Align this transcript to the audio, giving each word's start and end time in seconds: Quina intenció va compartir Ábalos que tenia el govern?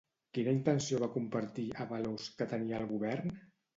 Quina 0.35 0.53
intenció 0.55 1.01
va 1.03 1.09
compartir 1.17 1.67
Ábalos 1.85 2.31
que 2.41 2.49
tenia 2.55 2.81
el 2.83 2.89
govern? 2.97 3.37